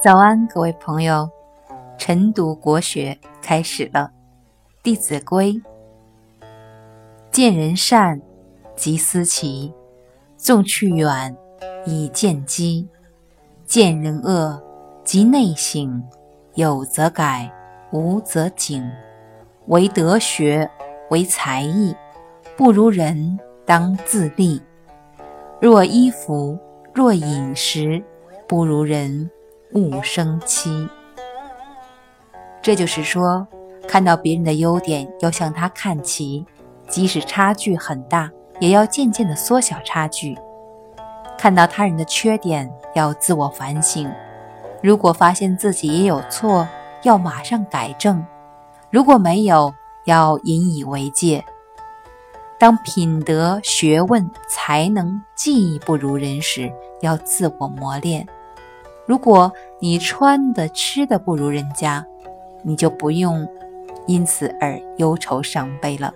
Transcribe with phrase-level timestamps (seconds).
[0.00, 1.28] 早安，各位朋友，
[1.98, 4.10] 晨读国学开始了。
[4.82, 5.52] 《弟子规》：
[7.30, 8.18] 见人善，
[8.74, 9.70] 即思齐；
[10.36, 11.36] 纵去远，
[11.84, 12.86] 以见机；
[13.66, 14.62] 见人恶，
[15.04, 16.00] 即内省；
[16.54, 17.52] 有则改，
[17.90, 18.90] 无则警。
[19.68, 20.68] 唯德学，
[21.10, 21.94] 为才艺，
[22.56, 24.58] 不如人，当自砺。
[25.60, 26.58] 若衣服，
[26.94, 28.02] 若饮食，
[28.46, 29.30] 不如人。
[29.74, 30.88] 勿生戚。
[32.62, 33.46] 这就是说，
[33.86, 36.46] 看到别人的优点要向他看齐，
[36.88, 38.30] 即使差距很大，
[38.60, 40.34] 也要渐渐的缩小差距；
[41.36, 44.08] 看到他人的缺点，要自我反省；
[44.82, 46.66] 如果发现自己也有错，
[47.02, 48.24] 要马上改正；
[48.90, 49.74] 如果没有
[50.06, 51.44] 要引以为戒。
[52.58, 56.72] 当品德学问才能技艺不如人时
[57.02, 58.26] 要自我磨练。
[59.06, 62.04] 如果你穿的吃的不如人家
[62.62, 63.46] 你就不用
[64.06, 66.12] 因此而忧愁伤悲了。